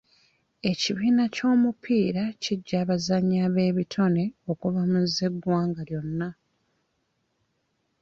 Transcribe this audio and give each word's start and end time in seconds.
Ekibiina 0.71 1.23
ky'omupiira 1.35 2.23
kiggya 2.43 2.77
abazannyi 2.83 3.37
ab'ebitone 3.47 4.23
okuva 4.51 4.83
mu 4.91 5.01
z'eggwanga 5.13 5.81
lyonna. 5.89 6.29